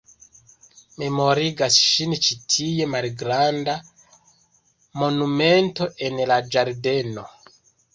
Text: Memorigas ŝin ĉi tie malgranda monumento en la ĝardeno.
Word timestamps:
Memorigas 1.01 1.77
ŝin 1.89 2.15
ĉi 2.25 2.39
tie 2.55 2.89
malgranda 2.95 3.79
monumento 5.05 5.93
en 6.11 6.23
la 6.35 6.45
ĝardeno. 6.55 7.33